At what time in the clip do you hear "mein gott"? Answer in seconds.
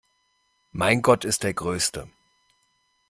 0.71-1.25